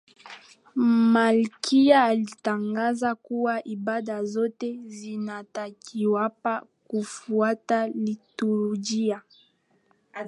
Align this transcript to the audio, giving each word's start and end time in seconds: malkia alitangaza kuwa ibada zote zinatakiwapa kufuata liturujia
malkia 0.75 2.03
alitangaza 2.03 3.15
kuwa 3.15 3.63
ibada 3.67 4.23
zote 4.23 4.79
zinatakiwapa 4.85 6.65
kufuata 6.87 7.87
liturujia 7.87 9.21